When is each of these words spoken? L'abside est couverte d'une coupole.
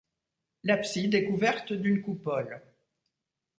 L'abside 0.63 1.13
est 1.13 1.25
couverte 1.25 1.73
d'une 1.73 2.01
coupole. 2.01 2.63